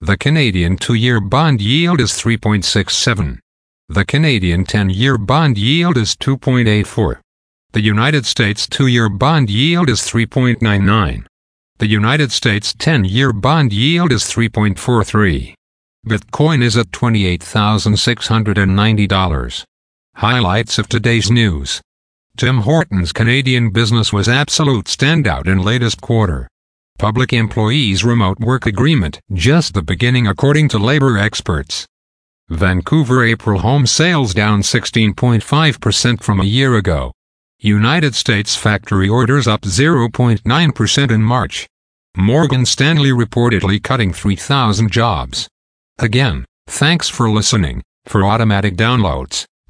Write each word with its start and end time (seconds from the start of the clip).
The 0.00 0.16
Canadian 0.16 0.78
two-year 0.78 1.20
bond 1.20 1.60
yield 1.60 2.00
is 2.00 2.12
3.67. 2.12 3.38
The 3.90 4.06
Canadian 4.06 4.64
10-year 4.64 5.18
bond 5.18 5.58
yield 5.58 5.98
is 5.98 6.16
2.84. 6.16 7.20
The 7.72 7.82
United 7.82 8.24
States 8.24 8.66
two-year 8.66 9.10
bond 9.10 9.50
yield 9.50 9.90
is 9.90 10.00
3.99. 10.00 11.26
The 11.78 11.86
United 11.86 12.32
States 12.32 12.72
10-year 12.72 13.34
bond 13.34 13.74
yield 13.74 14.10
is 14.10 14.24
3.43. 14.24 15.52
Bitcoin 16.08 16.62
is 16.62 16.78
at 16.78 16.90
$28,690. 16.92 19.64
Highlights 20.16 20.78
of 20.78 20.88
today's 20.88 21.30
news. 21.30 21.82
Tim 22.38 22.58
Hortons 22.58 23.12
Canadian 23.12 23.70
business 23.70 24.10
was 24.12 24.28
absolute 24.28 24.86
standout 24.86 25.46
in 25.46 25.58
latest 25.58 26.00
quarter. 26.00 26.48
Public 26.98 27.32
employees 27.32 28.04
remote 28.04 28.40
work 28.40 28.64
agreement 28.64 29.20
just 29.32 29.74
the 29.74 29.82
beginning 29.82 30.26
according 30.26 30.68
to 30.70 30.78
labor 30.78 31.18
experts. 31.18 31.86
Vancouver 32.48 33.22
April 33.22 33.60
home 33.60 33.86
sales 33.86 34.32
down 34.32 34.62
16.5% 34.62 36.22
from 36.22 36.40
a 36.40 36.44
year 36.44 36.76
ago. 36.76 37.12
United 37.60 38.14
States 38.14 38.56
factory 38.56 39.08
orders 39.08 39.46
up 39.46 39.60
0.9% 39.60 41.10
in 41.10 41.22
March. 41.22 41.66
Morgan 42.16 42.64
Stanley 42.64 43.10
reportedly 43.10 43.80
cutting 43.82 44.12
3,000 44.12 44.90
jobs. 44.90 45.48
Again, 45.98 46.46
thanks 46.66 47.08
for 47.08 47.30
listening. 47.30 47.82
For 48.06 48.24
automatic 48.24 48.74
downloads, 48.74 49.44